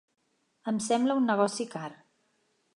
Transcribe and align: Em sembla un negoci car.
Em 0.71 0.79
sembla 0.85 1.19
un 1.21 1.29
negoci 1.33 1.71
car. 1.77 1.93